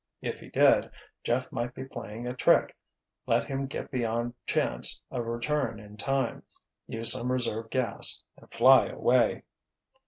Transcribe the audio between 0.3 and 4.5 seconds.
he did, Jeff might be playing a trick, let him get beyond